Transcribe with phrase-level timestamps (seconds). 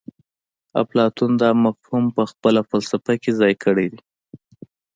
[0.81, 4.01] اپلاتون دا مفهوم په خپله فلسفه کې ځای کړی دی